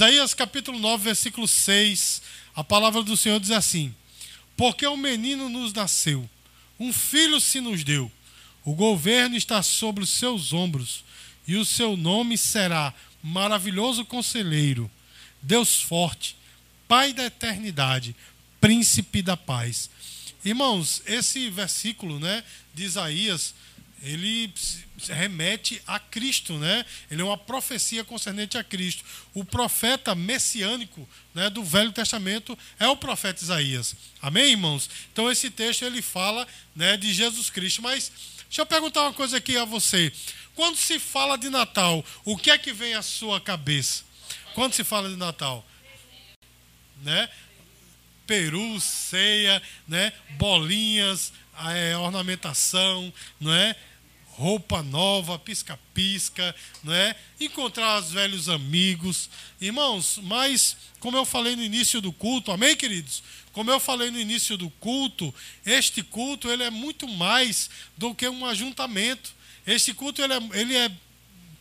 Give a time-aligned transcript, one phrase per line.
[0.00, 2.22] Isaías capítulo 9, versículo 6,
[2.56, 3.94] a palavra do Senhor diz assim:
[4.56, 6.26] Porque um menino nos nasceu,
[6.78, 8.10] um filho se nos deu,
[8.64, 11.04] o governo está sobre os seus ombros,
[11.46, 14.90] e o seu nome será Maravilhoso Conselheiro,
[15.42, 16.34] Deus Forte,
[16.88, 18.16] Pai da Eternidade,
[18.58, 19.90] Príncipe da Paz.
[20.42, 22.42] Irmãos, esse versículo né,
[22.72, 23.54] de Isaías
[24.02, 24.52] ele
[25.08, 26.84] remete a Cristo, né?
[27.10, 29.04] Ele é uma profecia concernente a Cristo.
[29.34, 33.94] O profeta messiânico, né, do Velho Testamento é o profeta Isaías.
[34.20, 34.88] Amém, irmãos?
[35.12, 37.82] Então esse texto ele fala, né, de Jesus Cristo.
[37.82, 38.10] Mas
[38.44, 40.12] deixa eu perguntar uma coisa aqui a você.
[40.54, 44.04] Quando se fala de Natal, o que é que vem à sua cabeça?
[44.54, 45.66] Quando se fala de Natal,
[47.02, 47.28] né?
[48.26, 50.12] Peru, ceia, né?
[50.30, 51.32] Bolinhas,
[51.68, 53.76] é, ornamentação, não é?
[54.32, 57.14] Roupa nova, pisca-pisca, não é?
[57.38, 59.28] Encontrar os velhos amigos.
[59.60, 63.22] Irmãos, mas como eu falei no início do culto, amém, queridos?
[63.52, 65.34] Como eu falei no início do culto,
[65.66, 69.34] este culto ele é muito mais do que um ajuntamento.
[69.66, 70.90] Este culto ele é, ele é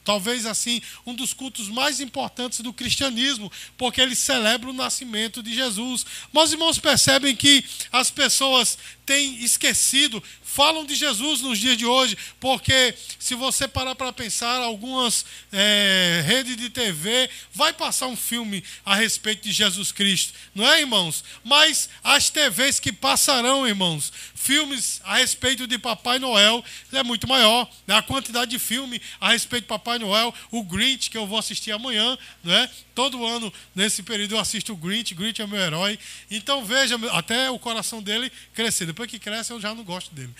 [0.09, 5.53] talvez assim, um dos cultos mais importantes do cristianismo, porque ele celebra o nascimento de
[5.53, 6.03] Jesus.
[6.33, 12.17] Mas irmãos percebem que as pessoas têm esquecido falam de Jesus nos dias de hoje,
[12.39, 18.63] porque se você parar para pensar, algumas é, redes de TV vai passar um filme
[18.83, 21.23] a respeito de Jesus Cristo, não é, irmãos?
[21.43, 26.63] Mas as TVs que passarão, irmãos, filmes a respeito de Papai Noel
[26.93, 27.69] é muito maior.
[27.85, 27.95] Né?
[27.95, 31.71] A quantidade de filme a respeito de Papai Noel, o Grinch, que eu vou assistir
[31.71, 32.69] amanhã, não é?
[32.95, 35.99] Todo ano, nesse período, eu assisto o Grinch, Grinch é meu herói.
[36.31, 38.85] Então veja, até o coração dele crescer.
[38.85, 40.33] Depois que cresce, eu já não gosto dele.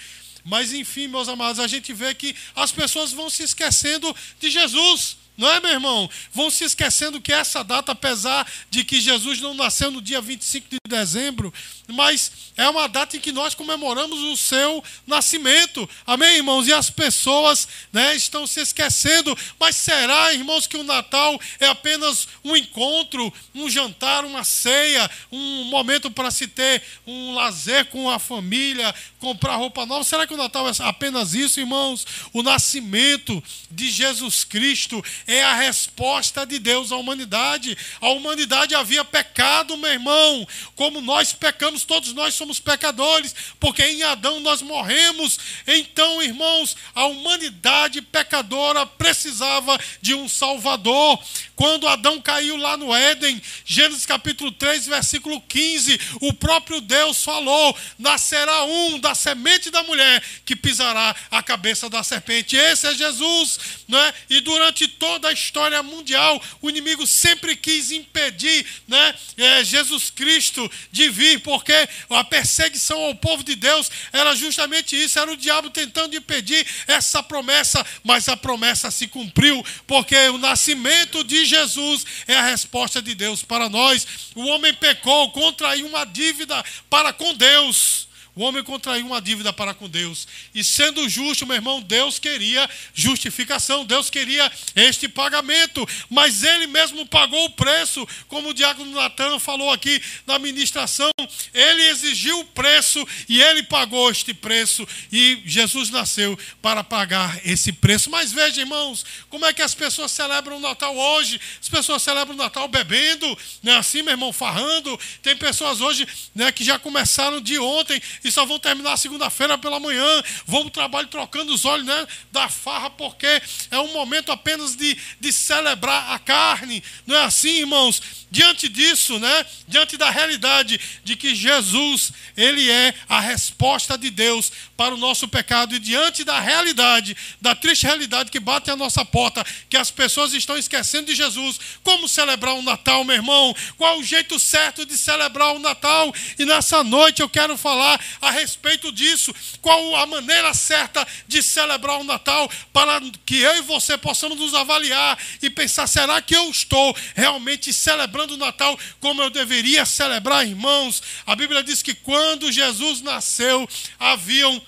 [0.50, 5.16] Mas enfim, meus amados, a gente vê que as pessoas vão se esquecendo de Jesus.
[5.40, 6.10] Não é, meu irmão?
[6.34, 10.68] Vão se esquecendo que essa data, apesar de que Jesus não nasceu no dia 25
[10.70, 11.54] de dezembro,
[11.88, 15.90] mas é uma data em que nós comemoramos o seu nascimento.
[16.06, 16.68] Amém, irmãos?
[16.68, 19.34] E as pessoas né, estão se esquecendo.
[19.58, 25.64] Mas será, irmãos, que o Natal é apenas um encontro, um jantar, uma ceia, um
[25.64, 30.04] momento para se ter um lazer com a família, comprar roupa nova?
[30.04, 32.06] Será que o Natal é apenas isso, irmãos?
[32.34, 33.42] O nascimento
[33.72, 37.78] de Jesus Cristo é a resposta de Deus à humanidade.
[38.02, 40.48] A humanidade havia pecado, meu irmão.
[40.76, 45.38] Como nós pecamos, todos nós somos pecadores, porque em Adão nós morremos.
[45.68, 51.20] Então, irmãos, a humanidade pecadora precisava de um Salvador.
[51.56, 57.78] Quando Adão caiu lá no Éden, Gênesis capítulo 3, versículo 15, o próprio Deus falou:
[58.00, 62.56] nascerá um da semente da mulher que pisará a cabeça da serpente.
[62.56, 64.14] Esse é Jesus, não é?
[64.28, 70.12] E durante toda toda a história mundial, o inimigo sempre quis impedir né, é, Jesus
[70.12, 71.74] Cristo de vir, porque
[72.12, 77.24] a perseguição ao povo de Deus era justamente isso, era o diabo tentando impedir essa
[77.24, 83.16] promessa, mas a promessa se cumpriu, porque o nascimento de Jesus é a resposta de
[83.16, 84.06] Deus para nós.
[84.36, 88.09] O homem pecou, contraiu uma dívida para com Deus.
[88.40, 90.26] O homem contraiu uma dívida para com Deus.
[90.56, 95.86] E sendo justo, meu irmão, Deus queria justificação, Deus queria este pagamento.
[96.10, 101.12] Mas ele mesmo pagou o preço, como o diácono Natan falou aqui na ministração.
[101.54, 104.88] Ele exigiu o preço e ele pagou este preço.
[105.12, 108.10] E Jesus nasceu para pagar esse preço.
[108.10, 111.42] Mas veja, irmãos, como é que as pessoas celebram o Natal hoje?
[111.62, 113.76] As pessoas celebram o Natal bebendo, né?
[113.76, 114.98] assim, meu irmão, farrando.
[115.22, 119.80] Tem pessoas hoje né, que já começaram de ontem e só vão terminar segunda-feira pela
[119.80, 123.42] manhã, vão para o trabalho trocando os olhos né, da farra, porque
[123.72, 126.84] é um momento apenas de, de celebrar a carne.
[127.06, 128.02] Não é assim, irmãos?
[128.32, 134.52] Diante disso, né, diante da realidade de que Jesus, ele é a resposta de Deus
[134.78, 139.04] para o nosso pecado e diante da realidade, da triste realidade que bate à nossa
[139.04, 143.56] porta, que as pessoas estão esquecendo de Jesus, como celebrar o Natal, meu irmão?
[143.78, 146.14] Qual o jeito certo de celebrar o Natal?
[146.38, 152.00] E nessa noite eu quero falar a respeito disso, qual a maneira certa de celebrar
[152.00, 156.50] o Natal para que eu e você possamos nos avaliar e pensar, será que eu
[156.50, 161.02] estou realmente celebrando o Natal como eu deveria celebrar, irmãos.
[161.26, 163.68] A Bíblia diz que quando Jesus nasceu,
[164.00, 164.62] haviam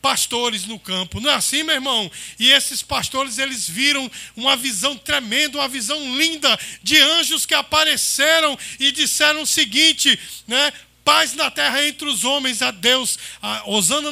[0.00, 1.20] pastores no campo.
[1.20, 2.10] Não é assim, meu irmão?
[2.38, 8.58] E esses pastores, eles viram uma visão tremenda, uma visão linda de anjos que apareceram
[8.78, 10.72] e disseram o seguinte, né?
[11.04, 13.62] Paz na terra entre os homens, a Deus, a,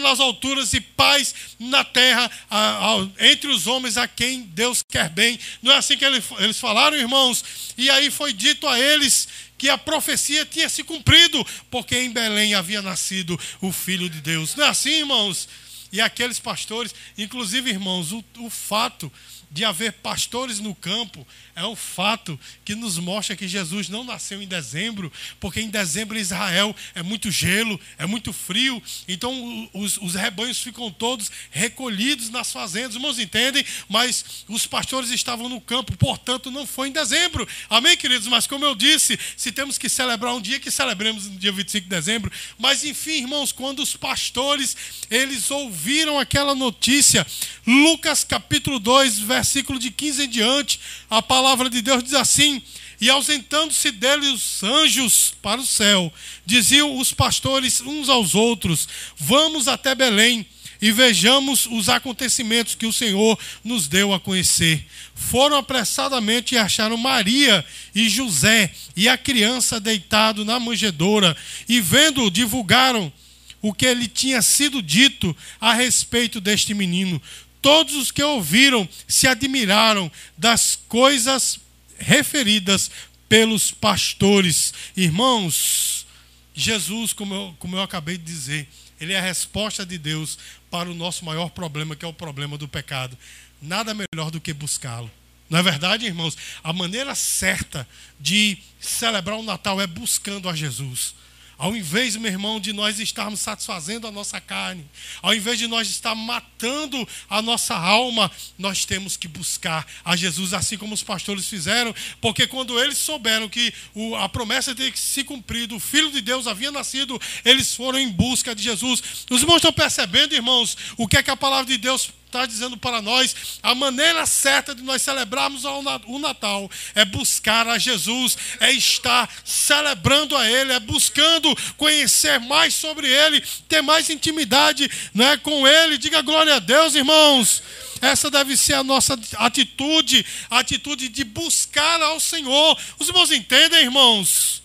[0.00, 5.08] nas alturas, e paz na terra a, a, entre os homens a quem Deus quer
[5.08, 5.38] bem.
[5.62, 7.44] Não é assim que ele, eles falaram, irmãos?
[7.76, 12.54] E aí foi dito a eles que a profecia tinha se cumprido, porque em Belém
[12.54, 14.54] havia nascido o Filho de Deus.
[14.54, 15.48] Não é assim, irmãos?
[15.90, 19.10] E aqueles pastores, inclusive, irmãos, o, o fato
[19.50, 21.26] de haver pastores no campo
[21.58, 26.16] é o fato que nos mostra que Jesus não nasceu em dezembro, porque em dezembro
[26.16, 32.30] em Israel é muito gelo, é muito frio, então os, os rebanhos ficam todos recolhidos
[32.30, 33.64] nas fazendas, irmãos entendem?
[33.88, 38.28] Mas os pastores estavam no campo, portanto não foi em dezembro, amém, queridos?
[38.28, 41.84] Mas como eu disse, se temos que celebrar um dia, que celebremos no dia 25
[41.84, 44.76] de dezembro, mas enfim, irmãos, quando os pastores
[45.10, 47.26] eles ouviram aquela notícia,
[47.66, 52.62] Lucas capítulo 2, versículo de 15 em diante, a palavra de Deus diz assim:
[53.00, 56.12] E ausentando-se dele os anjos para o céu,
[56.44, 60.46] diziam os pastores uns aos outros: Vamos até Belém
[60.80, 64.84] e vejamos os acontecimentos que o Senhor nos deu a conhecer.
[65.14, 67.64] Foram apressadamente e acharam Maria
[67.94, 71.36] e José e a criança deitado na manjedoura,
[71.68, 73.12] e vendo, divulgaram
[73.60, 77.20] o que lhe tinha sido dito a respeito deste menino.
[77.60, 81.58] Todos os que ouviram se admiraram das coisas
[81.98, 82.90] referidas
[83.28, 84.72] pelos pastores.
[84.96, 86.06] Irmãos,
[86.54, 88.68] Jesus, como eu, como eu acabei de dizer,
[89.00, 90.38] ele é a resposta de Deus
[90.70, 93.16] para o nosso maior problema, que é o problema do pecado.
[93.60, 95.10] Nada melhor do que buscá-lo.
[95.48, 96.36] Não é verdade, irmãos?
[96.62, 97.88] A maneira certa
[98.20, 101.14] de celebrar o Natal é buscando a Jesus.
[101.58, 104.88] Ao invés, meu irmão, de nós estarmos satisfazendo a nossa carne,
[105.20, 110.54] ao invés de nós estar matando a nossa alma, nós temos que buscar a Jesus,
[110.54, 113.74] assim como os pastores fizeram, porque quando eles souberam que
[114.20, 118.08] a promessa tinha que se cumprido, o Filho de Deus havia nascido, eles foram em
[118.08, 119.26] busca de Jesus.
[119.28, 122.76] Os irmãos estão percebendo, irmãos, o que é que a palavra de Deus está dizendo
[122.76, 128.70] para nós, a maneira certa de nós celebrarmos o Natal é buscar a Jesus, é
[128.70, 135.66] estar celebrando a Ele, é buscando conhecer mais sobre Ele, ter mais intimidade né, com
[135.66, 135.98] Ele.
[135.98, 137.62] Diga glória a Deus, irmãos.
[138.00, 142.78] Essa deve ser a nossa atitude, a atitude de buscar ao Senhor.
[142.98, 144.62] Os irmãos entendem, irmãos?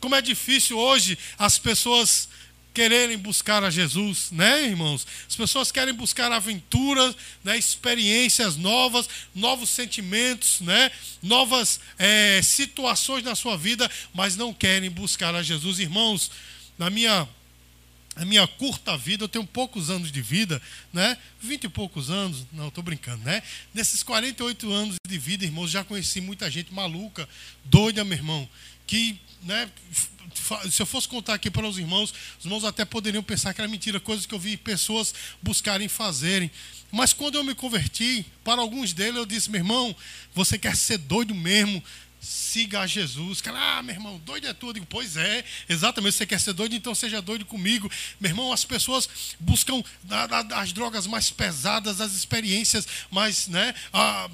[0.00, 2.28] Como é difícil hoje as pessoas
[2.74, 5.06] quererem buscar a Jesus, né, irmãos?
[5.28, 10.90] As pessoas querem buscar aventuras, né, experiências novas, novos sentimentos, né,
[11.22, 16.30] novas é, situações na sua vida, mas não querem buscar a Jesus, irmãos.
[16.76, 17.28] Na minha
[18.16, 20.60] a minha curta vida, eu tenho poucos anos de vida,
[20.92, 21.16] né?
[21.40, 23.42] Vinte e poucos anos, não, estou brincando, né?
[23.72, 27.28] Nesses 48 anos de vida, irmãos, já conheci muita gente maluca,
[27.64, 28.48] doida, meu irmão,
[28.86, 29.68] que né,
[30.70, 33.68] se eu fosse contar aqui para os irmãos, os irmãos até poderiam pensar que era
[33.68, 36.50] mentira, coisas que eu vi pessoas buscarem fazerem.
[36.90, 39.94] Mas quando eu me converti, para alguns deles eu disse, meu irmão,
[40.34, 41.82] você quer ser doido mesmo?
[42.24, 43.40] Siga a Jesus.
[43.40, 44.70] Cara, ah, meu irmão, doido é tudo.
[44.70, 46.14] Eu digo, pois é, exatamente.
[46.14, 47.90] Você quer ser doido, então seja doido comigo.
[48.18, 49.82] Meu irmão, as pessoas buscam
[50.54, 53.74] as drogas mais pesadas, as experiências mais, né?
[53.92, 54.30] A,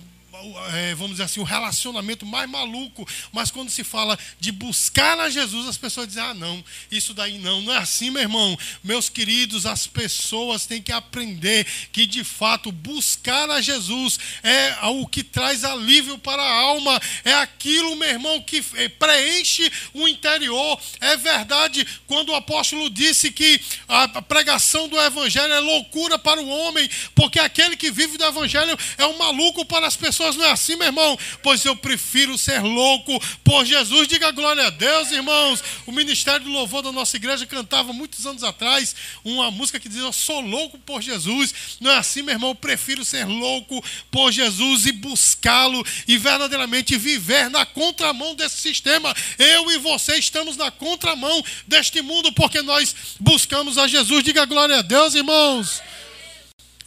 [0.73, 5.29] é, vamos dizer assim, o relacionamento mais maluco, mas quando se fala de buscar a
[5.29, 8.57] Jesus, as pessoas dizem: ah, não, isso daí não, não é assim, meu irmão.
[8.83, 15.07] Meus queridos, as pessoas têm que aprender que de fato buscar a Jesus é o
[15.07, 20.81] que traz alívio para a alma, é aquilo, meu irmão, que é, preenche o interior.
[21.01, 26.49] É verdade, quando o apóstolo disse que a pregação do evangelho é loucura para o
[26.49, 30.51] homem, porque aquele que vive do evangelho é um maluco para as pessoas não é
[30.51, 31.19] assim, meu irmão?
[31.43, 34.07] Pois eu prefiro ser louco por Jesus.
[34.07, 35.63] Diga glória a Deus, irmãos.
[35.87, 40.05] O Ministério do Louvor da nossa igreja cantava muitos anos atrás uma música que dizia:
[40.05, 41.55] Eu sou louco por Jesus.
[41.81, 42.51] Não é assim, meu irmão?
[42.51, 49.15] Eu prefiro ser louco por Jesus e buscá-lo e verdadeiramente viver na contramão desse sistema.
[49.39, 54.23] Eu e você estamos na contramão deste mundo porque nós buscamos a Jesus.
[54.23, 55.83] Diga glória a Deus, irmãos.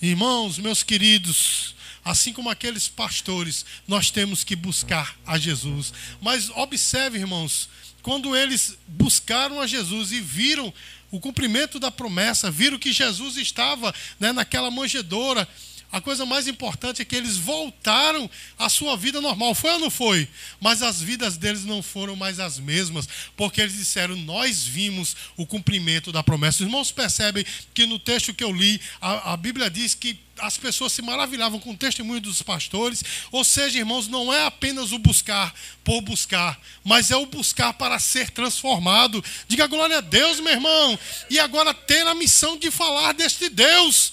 [0.02, 1.73] Irmãos, meus queridos,
[2.04, 5.94] Assim como aqueles pastores, nós temos que buscar a Jesus.
[6.22, 7.70] Mas observe, irmãos,
[8.02, 10.74] quando eles buscaram a Jesus e viram
[11.10, 15.48] o cumprimento da promessa, viram que Jesus estava né, naquela manjedoura,
[15.94, 19.54] a coisa mais importante é que eles voltaram à sua vida normal.
[19.54, 20.28] Foi ou não foi?
[20.60, 23.08] Mas as vidas deles não foram mais as mesmas,
[23.38, 26.64] porque eles disseram: Nós vimos o cumprimento da promessa.
[26.64, 27.46] Os irmãos percebem
[27.76, 31.60] que no texto que eu li, a, a Bíblia diz que as pessoas se maravilhavam
[31.60, 33.04] com o testemunho dos pastores.
[33.32, 38.00] Ou seja, irmãos, não é apenas o buscar por buscar, mas é o buscar para
[38.00, 39.24] ser transformado.
[39.48, 40.98] Diga glória a Deus, meu irmão.
[41.30, 44.12] E agora ter a missão de falar deste Deus.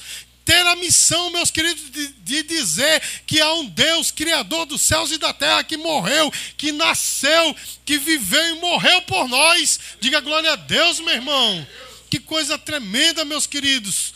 [0.51, 5.13] Ter a missão, meus queridos, de, de dizer que há um Deus, Criador dos céus
[5.13, 7.55] e da terra, que morreu, que nasceu,
[7.85, 9.79] que viveu e morreu por nós.
[10.01, 11.65] Diga glória a Deus, meu irmão.
[12.11, 14.13] Que coisa tremenda, meus queridos.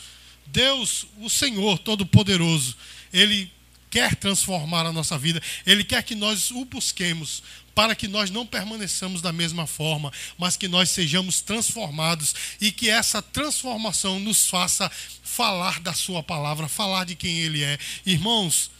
[0.47, 2.75] Deus, o Senhor Todo-Poderoso,
[3.13, 3.49] Ele
[3.89, 7.43] quer transformar a nossa vida, Ele quer que nós o busquemos,
[7.75, 12.89] para que nós não permaneçamos da mesma forma, mas que nós sejamos transformados e que
[12.89, 14.89] essa transformação nos faça
[15.21, 17.77] falar da Sua palavra, falar de quem Ele é.
[18.05, 18.71] Irmãos,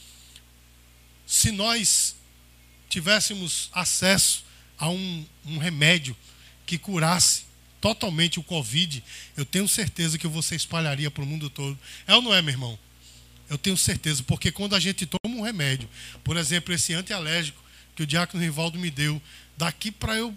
[1.28, 2.16] se nós
[2.88, 4.46] tivéssemos acesso
[4.78, 6.16] a um, um remédio
[6.66, 7.44] que curasse
[7.82, 9.04] totalmente o Covid,
[9.36, 11.78] eu tenho certeza que você espalharia para o mundo todo.
[12.08, 12.80] É ou não é, meu irmão?
[13.50, 15.88] Eu tenho certeza, porque quando a gente toma um remédio,
[16.24, 17.65] por exemplo, esse antialérgico
[17.96, 19.22] que o diácono Rivaldo me deu,
[19.58, 20.36] daqui para eu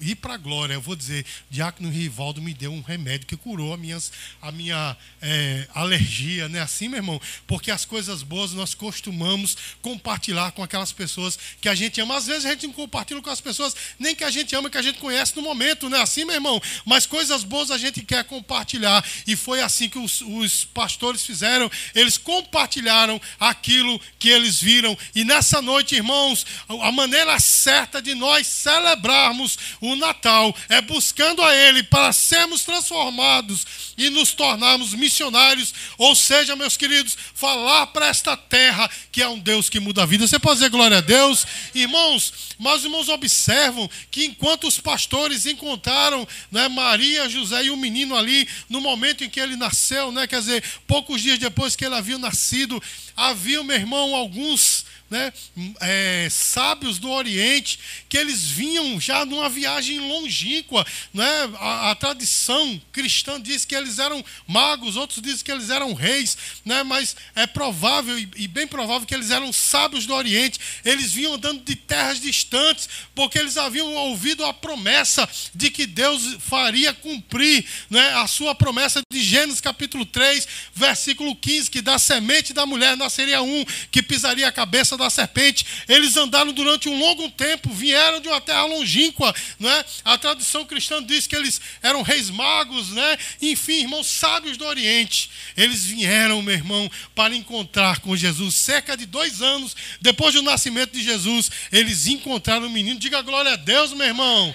[0.00, 0.74] ir para a glória.
[0.74, 4.96] Eu vou dizer, Diácono Rivaldo me deu um remédio que curou a, minhas, a minha
[5.20, 6.60] é, alergia, né?
[6.60, 7.20] Assim, meu irmão?
[7.46, 12.16] Porque as coisas boas nós costumamos compartilhar com aquelas pessoas que a gente ama.
[12.16, 14.78] Às vezes a gente não compartilha com as pessoas nem que a gente ama, que
[14.78, 16.00] a gente conhece no momento, né?
[16.00, 16.60] Assim, meu irmão?
[16.84, 19.04] Mas coisas boas a gente quer compartilhar.
[19.26, 21.70] E foi assim que os, os pastores fizeram.
[21.94, 24.96] Eles compartilharam aquilo que eles viram.
[25.14, 31.42] E nessa noite, irmãos, a maneira certa de nós celebrarmos o o Natal é buscando
[31.42, 33.66] a Ele para sermos transformados
[33.96, 39.38] e nos tornarmos missionários, ou seja, meus queridos, falar para esta terra que é um
[39.38, 40.26] Deus que muda a vida.
[40.26, 41.46] Você pode dizer glória a Deus?
[41.74, 47.76] Irmãos, mas os irmãos observam que enquanto os pastores encontraram né, Maria, José e o
[47.76, 51.84] menino ali, no momento em que ele nasceu, né, quer dizer, poucos dias depois que
[51.84, 52.82] ele havia nascido,
[53.16, 55.32] havia, meu irmão, alguns né,
[55.80, 60.86] é, sábios do Oriente, que eles vinham já numa viagem longínqua.
[61.12, 61.28] Né?
[61.58, 66.38] A, a, tradição cristã diz que eles eram magos, outros dizem que eles eram reis,
[66.64, 66.84] né?
[66.84, 70.60] mas é provável e, e bem provável que eles eram sábios do Oriente.
[70.84, 76.36] Eles vinham andando de terras distantes, porque eles haviam ouvido a promessa de que Deus
[76.38, 82.52] faria cumprir né, a sua promessa de Gênesis capítulo 3, versículo 15, que da semente
[82.52, 85.66] da mulher nasceria um que pisaria a cabeça da serpente.
[85.88, 89.34] Eles andaram durante um longo tempo, vieram de uma terra longínqua.
[89.58, 89.84] Né?
[90.04, 93.18] A tradição cristã diz que eles eram reis magos, né?
[93.42, 95.30] enfim, irmãos sábios do Oriente.
[95.56, 98.54] Eles vieram, meu irmão, para encontrar com Jesus.
[98.54, 103.00] Cerca de dois anos depois do nascimento de Jesus, eles encontraram o menino.
[103.00, 104.54] Diga glória a Deus, meu irmão.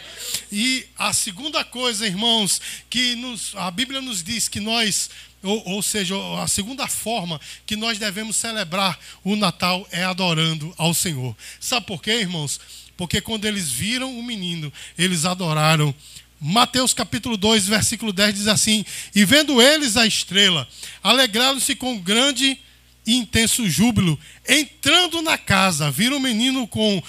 [0.52, 5.10] E a segunda coisa, irmãos, que nos, a Bíblia nos diz que nós
[5.46, 10.94] ou, ou, seja, a segunda forma que nós devemos celebrar o Natal é adorando ao
[10.94, 11.36] Senhor.
[11.60, 12.60] Sabe por quê, irmãos?
[12.98, 15.94] Porque quando eles viram o menino, eles adoraram.
[16.40, 20.68] Mateus capítulo 2, versículo 10 diz assim: E vendo eles a estrela,
[21.02, 22.58] alegraram-se com grande
[23.06, 24.20] e intenso júbilo.
[24.48, 27.02] Entrando na casa, viram o menino com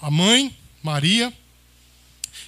[0.00, 1.32] a mãe, Maria,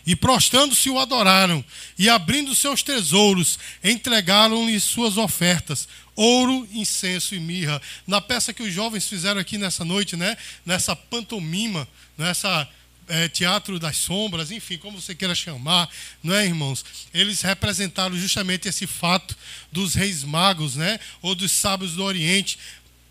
[0.07, 1.65] e prostrando-se o adoraram,
[1.99, 7.81] e abrindo seus tesouros, entregaram-lhe suas ofertas, ouro, incenso e mirra.
[8.07, 10.37] Na peça que os jovens fizeram aqui nessa noite, né?
[10.67, 11.87] nessa pantomima,
[12.19, 12.69] nessa
[13.09, 15.89] é, teatro das sombras, enfim, como você queira chamar,
[16.23, 16.85] não é, irmãos?
[17.13, 19.37] Eles representaram justamente esse fato
[19.71, 20.99] dos reis magos, né?
[21.21, 22.59] Ou dos sábios do Oriente,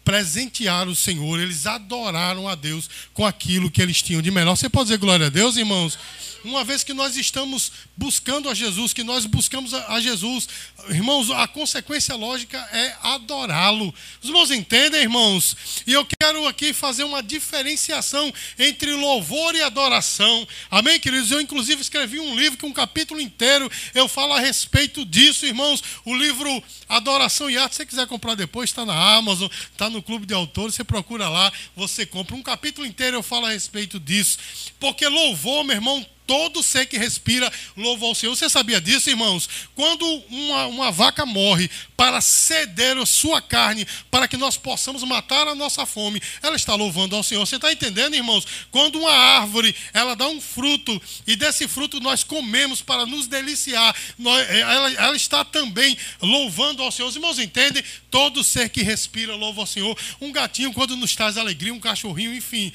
[0.04, 4.56] presentearam o Senhor, eles adoraram a Deus com aquilo que eles tinham de melhor.
[4.56, 5.98] Você pode dizer glória a Deus, irmãos?
[6.44, 10.48] Uma vez que nós estamos buscando a Jesus, que nós buscamos a Jesus,
[10.90, 13.94] irmãos, a consequência lógica é adorá-lo.
[14.22, 15.56] Os irmãos entendem, irmãos?
[15.86, 20.48] E eu quero aqui fazer uma diferenciação entre louvor e adoração.
[20.70, 21.32] Amém, queridos?
[21.32, 25.84] Eu, inclusive, escrevi um livro que um capítulo inteiro eu falo a respeito disso, irmãos.
[26.06, 30.02] O livro Adoração e Arte, se você quiser comprar depois, está na Amazon, está no
[30.02, 32.36] Clube de Autores, você procura lá, você compra.
[32.36, 34.38] Um capítulo inteiro eu falo a respeito disso.
[34.80, 38.34] Porque louvor, meu irmão, todo ser que respira louva ao Senhor.
[38.34, 39.50] Você sabia disso, irmãos?
[39.76, 45.46] Quando uma, uma vaca morre para ceder a sua carne, para que nós possamos matar
[45.50, 47.46] a nossa fome, ela está louvando ao Senhor.
[47.46, 48.48] Você está entendendo, irmãos?
[48.72, 53.94] Quando uma árvore ela dá um fruto e desse fruto nós comemos para nos deliciar,
[54.18, 57.10] nós, ela, ela está também louvando ao Senhor.
[57.10, 57.84] Os irmãos entendem?
[58.10, 59.98] Todo ser que respira louva ao Senhor.
[60.22, 62.72] Um gatinho, quando nos traz alegria, um cachorrinho, enfim.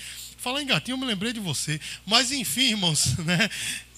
[0.46, 1.80] Falar em gatinho, eu me lembrei de você.
[2.06, 3.50] Mas enfim, irmãos, né?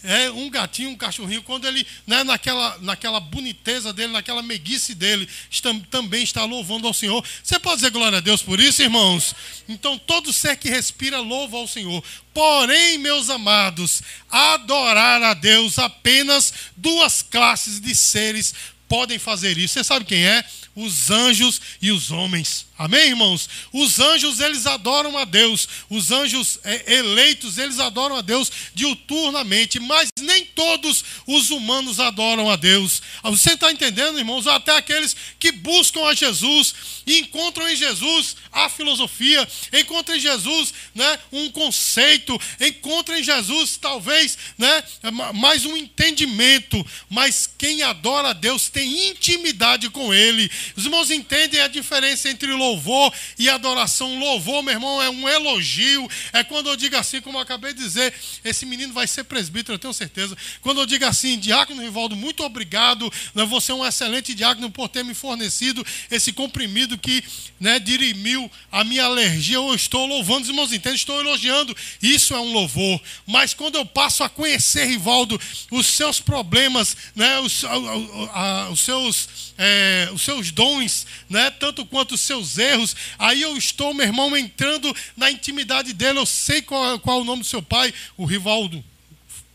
[0.02, 5.28] É um gatinho, um cachorrinho, quando ele, né, naquela, naquela boniteza dele, naquela meiguice dele,
[5.50, 7.22] está, também está louvando ao Senhor.
[7.42, 9.34] Você pode dizer glória a Deus por isso, irmãos?
[9.68, 12.02] Então, todo ser que respira louva ao Senhor.
[12.32, 14.00] Porém, meus amados,
[14.30, 18.54] adorar a Deus apenas duas classes de seres
[18.88, 19.74] podem fazer isso.
[19.74, 20.42] Você sabe quem é?
[20.74, 22.67] Os anjos e os homens.
[22.78, 23.48] Amém, irmãos?
[23.72, 25.68] Os anjos, eles adoram a Deus.
[25.90, 29.80] Os anjos é, eleitos, eles adoram a Deus diuturnamente.
[29.80, 33.02] Mas nem todos os humanos adoram a Deus.
[33.24, 34.46] Você está entendendo, irmãos?
[34.46, 36.72] Até aqueles que buscam a Jesus
[37.04, 43.76] e encontram em Jesus a filosofia, encontram em Jesus né, um conceito, encontram em Jesus
[43.76, 44.84] talvez né,
[45.34, 46.86] mais um entendimento.
[47.10, 50.48] Mas quem adora a Deus tem intimidade com Ele.
[50.76, 54.18] Os irmãos entendem a diferença entre o louvor e adoração.
[54.18, 56.08] Louvor, meu irmão, é um elogio.
[56.32, 58.12] É quando eu digo assim, como eu acabei de dizer,
[58.44, 60.36] esse menino vai ser presbítero, eu tenho certeza.
[60.60, 63.10] Quando eu digo assim, diácono Rivaldo, muito obrigado.
[63.34, 67.24] Né, você é um excelente diácono por ter me fornecido esse comprimido que
[67.58, 69.56] né, dirimiu a minha alergia.
[69.56, 71.76] Eu estou louvando, os irmãos entendem, estou elogiando.
[72.02, 73.00] Isso é um louvor.
[73.26, 78.80] Mas quando eu passo a conhecer, Rivaldo, os seus problemas, né, os, a, a, os
[78.80, 81.50] seus é, os seus dons, né?
[81.50, 82.96] tanto quanto os seus erros.
[83.18, 86.18] Aí eu estou, meu irmão, entrando na intimidade dele.
[86.18, 88.84] Eu sei qual, qual é o nome do seu pai, o Rivaldo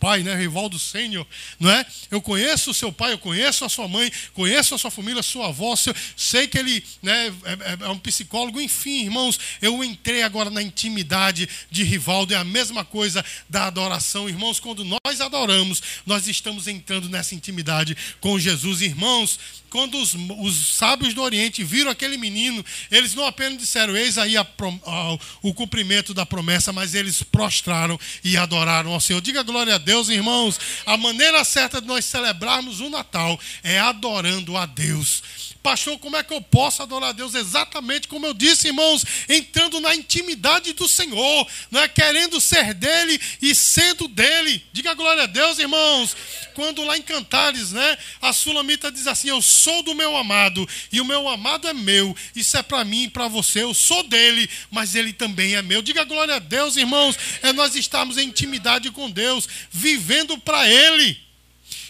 [0.03, 0.36] pai, né?
[0.36, 1.25] Rivaldo Sênior,
[1.57, 1.86] não é?
[2.12, 5.24] Eu conheço o seu pai, eu conheço a sua mãe, conheço a sua família, a
[5.24, 5.74] sua avó,
[6.17, 10.62] sei que ele né, é, é, é, um psicólogo, enfim, irmãos, eu entrei agora na
[10.62, 16.67] intimidade de Rivaldo, é a mesma coisa da adoração, irmãos, quando nós adoramos, nós estamos
[16.67, 19.39] entrando nessa intimidade com Jesus, irmãos,
[19.74, 24.38] quando os, os, sábios do Oriente viram aquele menino, eles não apenas disseram, eis aí
[24.38, 29.19] a, a, o cumprimento da promessa, mas eles prostraram e adoraram ao Senhor.
[29.19, 30.59] Diga glória a Deus, irmãos.
[30.85, 35.21] A maneira certa de nós celebrarmos o Natal é adorando a Deus
[35.63, 37.33] pastor, como é que eu posso adorar a Deus?
[37.33, 43.19] Exatamente como eu disse, irmãos, entrando na intimidade do Senhor, não é querendo ser dele
[43.41, 44.62] e sendo dele.
[44.73, 46.15] Diga glória a Deus, irmãos.
[46.53, 51.00] Quando lá em Cantares, né, a Sulamita diz assim: Eu sou do meu amado e
[51.00, 52.15] o meu amado é meu.
[52.35, 53.63] Isso é para mim e para você.
[53.63, 55.82] Eu sou dele, mas ele também é meu.
[55.82, 57.17] Diga glória a Deus, irmãos.
[57.41, 59.47] É nós estarmos em intimidade com Deus,
[59.84, 61.19] vivendo para ele.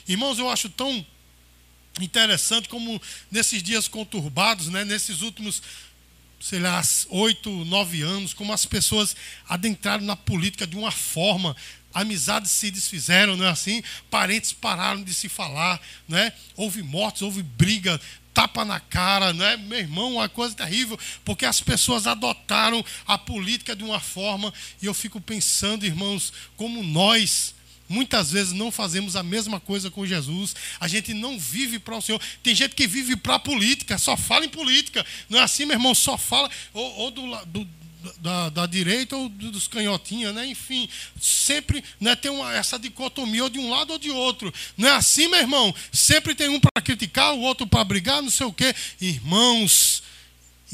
[0.08, 1.06] Irmãos, eu acho tão
[2.02, 5.62] interessante como nesses dias conturbados, né, nesses últimos,
[6.42, 9.16] sei lá, oito, nove anos, como as pessoas
[9.48, 11.56] adentraram na política de uma forma,
[11.94, 13.84] amizades se desfizeram, não é assim?
[14.10, 16.34] Parentes pararam de se falar, né?
[16.56, 18.02] Houve mortes, houve briga,
[18.34, 19.56] tapa na cara, né?
[19.58, 24.52] Meu irmão, uma coisa terrível, porque as pessoas adotaram a política de uma forma,
[24.82, 27.54] e eu fico pensando, irmãos, como nós
[27.88, 30.56] Muitas vezes não fazemos a mesma coisa com Jesus.
[30.80, 32.22] A gente não vive para o Senhor.
[32.42, 35.06] Tem gente que vive para a política, só fala em política.
[35.30, 35.94] Não é assim, meu irmão?
[35.94, 36.50] Só fala.
[36.74, 37.68] Ou, ou do, do,
[38.20, 40.46] da, da, direita ou dos canhotinhos, né?
[40.46, 44.54] Enfim, sempre né, tem uma, essa dicotomia ou de um lado ou de outro.
[44.78, 45.74] Não é assim, meu irmão?
[45.92, 48.74] Sempre tem um para criticar, o outro para brigar, não sei o quê.
[49.00, 50.03] Irmãos,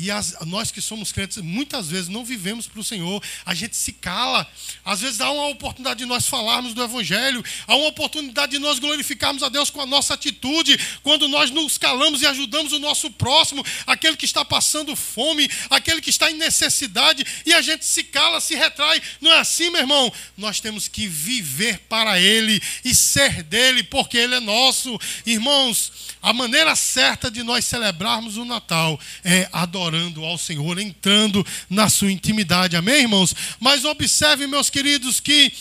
[0.02, 3.76] e as, nós que somos crentes, muitas vezes não vivemos para o Senhor, a gente
[3.76, 4.48] se cala.
[4.86, 8.80] Às vezes há uma oportunidade de nós falarmos do Evangelho, há uma oportunidade de nós
[8.80, 13.12] glorificarmos a Deus com a nossa atitude, quando nós nos calamos e ajudamos o nosso
[13.12, 18.06] próximo, aquele que está passando fome, aquele que está em necessidade, e a gente se
[18.06, 19.02] cala, se retrai.
[19.20, 20.14] Não é assim, meu irmão?
[20.38, 24.98] Nós temos que viver para Ele e ser dele, porque Ele é nosso.
[25.26, 29.50] Irmãos, a maneira certa de nós celebrarmos o Natal é
[29.90, 32.76] adorando ao Senhor, entrando na sua intimidade.
[32.76, 33.36] Amém, irmãos?
[33.60, 35.52] Mas observe, meus queridos, que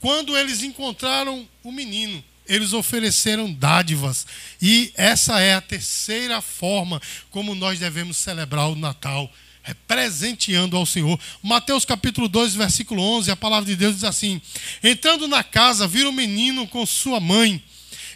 [0.00, 4.26] quando eles encontraram o menino, eles ofereceram dádivas.
[4.60, 9.32] E essa é a terceira forma como nós devemos celebrar o Natal.
[9.64, 11.18] É presenteando ao Senhor.
[11.40, 14.42] Mateus capítulo 2, versículo 11, a palavra de Deus diz assim:
[14.82, 17.62] Entrando na casa, viram o menino com sua mãe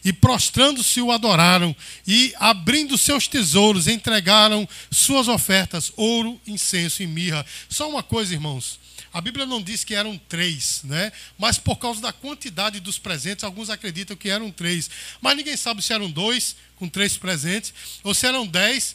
[0.07, 1.75] e prostrando-se o adoraram,
[2.07, 7.45] e abrindo seus tesouros, entregaram suas ofertas, ouro, incenso e mirra.
[7.69, 8.79] Só uma coisa, irmãos.
[9.13, 11.11] A Bíblia não diz que eram três, né?
[11.37, 14.89] Mas por causa da quantidade dos presentes, alguns acreditam que eram três.
[15.21, 18.95] Mas ninguém sabe se eram dois com três presentes, ou se eram dez,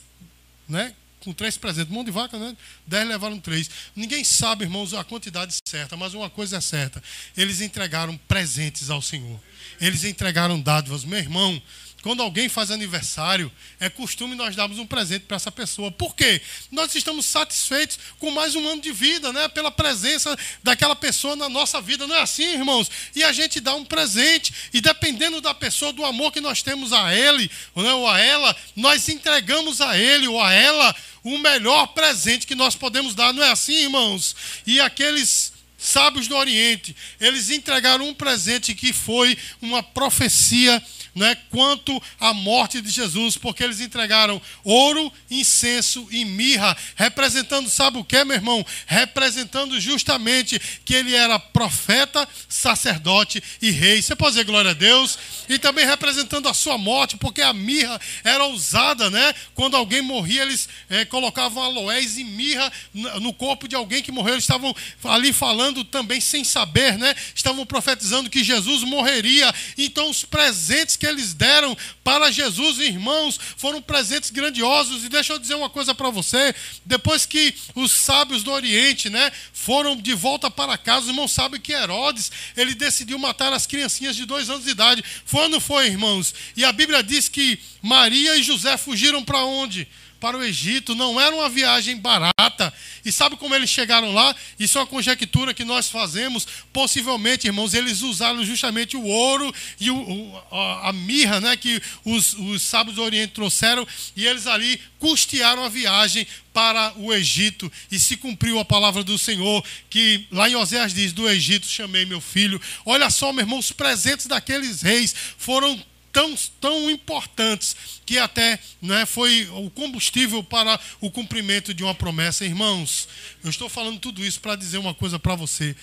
[0.69, 0.93] né?
[1.23, 1.93] Com três presentes.
[1.93, 2.55] Mão de vaca, né?
[2.85, 3.69] Dez levaram três.
[3.95, 7.01] Ninguém sabe, irmãos, a quantidade certa, mas uma coisa é certa:
[7.37, 9.39] eles entregaram presentes ao Senhor.
[9.79, 11.03] Eles entregaram dádivas.
[11.05, 11.61] Meu irmão,
[12.01, 15.91] quando alguém faz aniversário, é costume nós darmos um presente para essa pessoa.
[15.91, 16.41] Por quê?
[16.71, 19.47] Nós estamos satisfeitos com mais um ano de vida, né?
[19.47, 22.07] Pela presença daquela pessoa na nossa vida.
[22.07, 22.89] Não é assim, irmãos?
[23.15, 26.91] E a gente dá um presente, e dependendo da pessoa, do amor que nós temos
[26.91, 31.87] a ele né, ou a ela, nós entregamos a ele ou a ela o melhor
[31.87, 33.31] presente que nós podemos dar.
[33.31, 34.35] Não é assim, irmãos?
[34.65, 40.81] E aqueles sábios do Oriente, eles entregaram um presente que foi uma profecia
[41.13, 47.97] né, quanto à morte de Jesus, porque eles entregaram ouro, incenso e mirra, representando, sabe
[47.97, 48.65] o que, meu irmão?
[48.85, 54.01] Representando justamente que ele era profeta, sacerdote e rei.
[54.01, 55.17] Você pode dizer glória a Deus?
[55.49, 59.33] E também representando a sua morte, porque a mirra era usada, né?
[59.53, 64.35] Quando alguém morria, eles é, colocavam aloés e mirra no corpo de alguém que morreu.
[64.35, 67.13] Eles estavam ali falando também sem saber, né?
[67.35, 69.53] Estavam profetizando que Jesus morreria.
[69.77, 75.03] Então, os presentes que eles deram para Jesus, irmãos, foram presentes grandiosos.
[75.03, 76.53] E deixa eu dizer uma coisa para você:
[76.85, 81.59] depois que os sábios do Oriente, né, foram de volta para casa, os irmãos sabem
[81.59, 85.03] que Herodes, ele decidiu matar as criancinhas de dois anos de idade.
[85.25, 86.35] Foi ou não foi, irmãos?
[86.55, 89.87] E a Bíblia diz que Maria e José fugiram para onde?
[90.21, 92.71] Para o Egito, não era uma viagem barata.
[93.03, 94.35] E sabe como eles chegaram lá?
[94.59, 96.47] Isso é uma conjectura que nós fazemos.
[96.71, 100.43] Possivelmente, irmãos, eles usaram justamente o ouro e o,
[100.83, 105.69] a mirra né, que os, os sábios do Oriente trouxeram, e eles ali custearam a
[105.69, 110.93] viagem para o Egito e se cumpriu a palavra do Senhor, que lá em Oséias
[110.93, 112.61] diz: Do Egito chamei meu filho.
[112.85, 115.81] Olha só, meu irmão, os presentes daqueles reis foram
[116.11, 122.45] tão, tão importantes que até né, foi o combustível para o cumprimento de uma promessa.
[122.45, 123.07] Irmãos,
[123.43, 125.75] eu estou falando tudo isso para dizer uma coisa para você.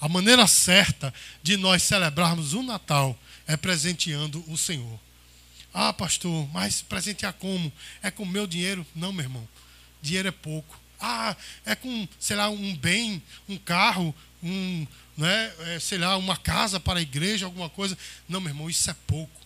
[0.00, 4.98] A maneira certa de nós celebrarmos o Natal é presenteando o Senhor.
[5.74, 7.72] Ah, pastor, mas presentear como?
[8.02, 8.86] É com meu dinheiro?
[8.94, 9.48] Não, meu irmão.
[10.00, 10.78] Dinheiro é pouco.
[11.00, 16.36] Ah, é com, sei lá, um bem, um carro, um, né, é, sei lá, uma
[16.36, 17.96] casa para a igreja, alguma coisa.
[18.28, 19.41] Não, meu irmão, isso é pouco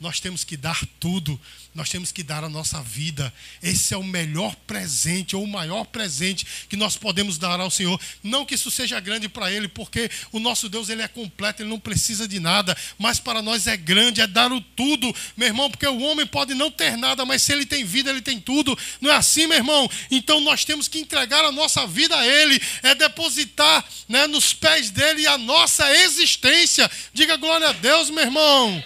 [0.00, 1.38] nós temos que dar tudo,
[1.74, 3.32] nós temos que dar a nossa vida.
[3.62, 8.00] Esse é o melhor presente, ou o maior presente que nós podemos dar ao Senhor.
[8.22, 11.68] Não que isso seja grande para Ele, porque o nosso Deus ele é completo, Ele
[11.68, 15.70] não precisa de nada, mas para nós é grande, é dar o tudo, meu irmão,
[15.70, 18.76] porque o homem pode não ter nada, mas se ele tem vida, ele tem tudo.
[19.02, 19.88] Não é assim, meu irmão?
[20.10, 24.90] Então nós temos que entregar a nossa vida a Ele, é depositar né, nos pés
[24.90, 26.90] dele a nossa existência.
[27.12, 28.82] Diga glória a Deus, meu irmão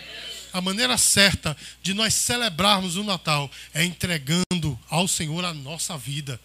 [0.54, 6.40] a maneira certa de nós celebrarmos o Natal é entregando ao Senhor a nossa vida.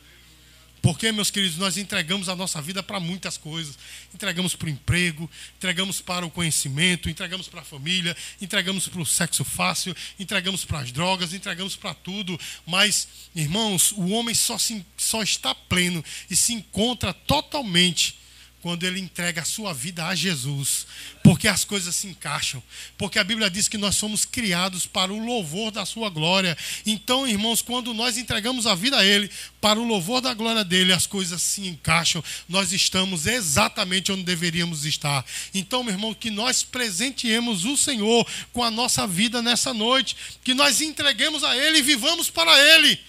[0.82, 3.78] Porque, meus queridos, nós entregamos a nossa vida para muitas coisas.
[4.12, 9.06] Entregamos para o emprego, entregamos para o conhecimento, entregamos para a família, entregamos para o
[9.06, 12.40] sexo fácil, entregamos para as drogas, entregamos para tudo.
[12.66, 18.19] Mas, irmãos, o homem só, se, só está pleno e se encontra totalmente
[18.62, 20.86] quando ele entrega a sua vida a Jesus,
[21.24, 22.62] porque as coisas se encaixam,
[22.98, 26.58] porque a Bíblia diz que nós somos criados para o louvor da sua glória.
[26.86, 29.30] Então, irmãos, quando nós entregamos a vida a ele,
[29.62, 34.86] para o louvor da glória dele, as coisas se encaixam, nós estamos exatamente onde deveríamos
[34.86, 35.26] estar.
[35.54, 40.54] Então, meu irmão, que nós presenteemos o Senhor com a nossa vida nessa noite, que
[40.54, 43.00] nós entreguemos a ele e vivamos para ele.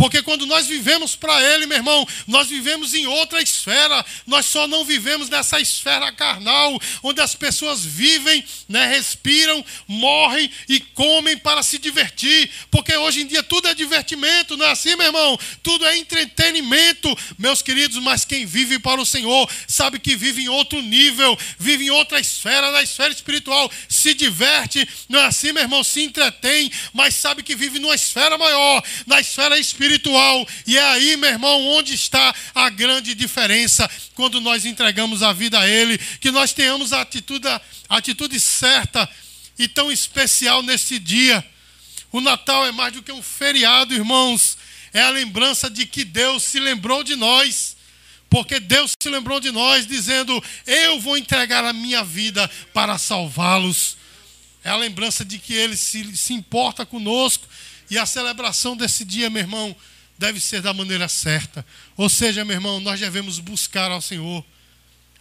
[0.00, 4.02] Porque quando nós vivemos para Ele, meu irmão, nós vivemos em outra esfera.
[4.26, 10.80] Nós só não vivemos nessa esfera carnal, onde as pessoas vivem, né, respiram, morrem e
[10.80, 12.50] comem para se divertir.
[12.70, 15.38] Porque hoje em dia tudo é divertimento, não é assim, meu irmão?
[15.62, 18.02] Tudo é entretenimento, meus queridos.
[18.02, 22.18] Mas quem vive para o Senhor sabe que vive em outro nível, vive em outra
[22.18, 23.70] esfera, na esfera espiritual.
[23.86, 25.84] Se diverte, não é assim, meu irmão?
[25.84, 30.46] Se entretém, mas sabe que vive numa esfera maior, na esfera espiritual espiritual.
[30.66, 35.58] E é aí, meu irmão, onde está a grande diferença quando nós entregamos a vida
[35.58, 39.08] a Ele, que nós tenhamos a atitude, a atitude certa
[39.58, 41.44] e tão especial nesse dia.
[42.12, 44.56] O Natal é mais do que um feriado, irmãos.
[44.92, 47.76] É a lembrança de que Deus se lembrou de nós.
[48.28, 53.96] Porque Deus se lembrou de nós, dizendo: Eu vou entregar a minha vida para salvá-los.
[54.62, 57.46] É a lembrança de que Ele se, se importa conosco
[57.90, 59.74] e a celebração desse dia, meu irmão,
[60.18, 61.64] deve ser da maneira certa.
[61.96, 64.44] Ou seja, meu irmão, nós devemos buscar ao Senhor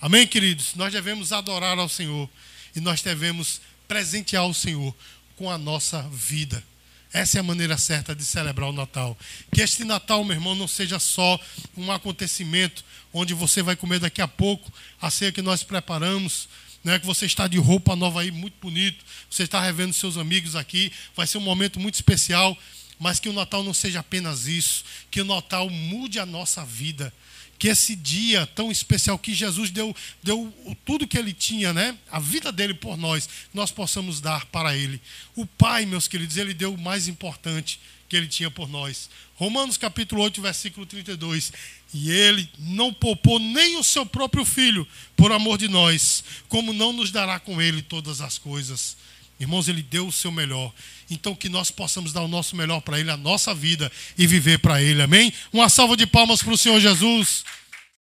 [0.01, 0.75] Amém, queridos?
[0.75, 2.29] Nós devemos adorar ao Senhor
[2.73, 4.95] e nós devemos presentear o Senhor
[5.35, 6.63] com a nossa vida.
[7.11, 9.17] Essa é a maneira certa de celebrar o Natal.
[9.53, 11.37] Que este Natal, meu irmão, não seja só
[11.75, 16.47] um acontecimento onde você vai comer daqui a pouco a ceia que nós preparamos,
[16.83, 20.55] né, que você está de roupa nova aí, muito bonito, você está revendo seus amigos
[20.55, 22.57] aqui, vai ser um momento muito especial,
[22.99, 27.13] mas que o Natal não seja apenas isso, que o Natal mude a nossa vida
[27.59, 30.51] que esse dia tão especial que Jesus deu, deu
[30.85, 31.97] tudo que ele tinha, né?
[32.09, 35.01] A vida dele por nós, nós possamos dar para ele.
[35.35, 39.09] O Pai, meus queridos, ele deu o mais importante que ele tinha por nós.
[39.35, 41.53] Romanos capítulo 8, versículo 32.
[41.93, 46.91] E ele não poupou nem o seu próprio filho por amor de nós, como não
[46.91, 48.97] nos dará com ele todas as coisas.
[49.39, 50.73] Irmãos, ele deu o seu melhor.
[51.09, 54.59] Então que nós possamos dar o nosso melhor para ele, a nossa vida e viver
[54.59, 55.01] para ele.
[55.01, 55.31] Amém?
[55.53, 57.45] Uma salva de palmas para o Senhor Jesus.